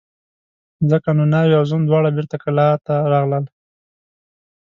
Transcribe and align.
ځکه 0.89 1.09
نو 1.17 1.23
ناوې 1.33 1.53
او 1.59 1.63
زوم 1.69 1.81
دواړه 1.85 2.09
بېرته 2.17 2.35
کلاه 2.43 2.75
ته 2.85 2.95
راغلل. 3.11 3.45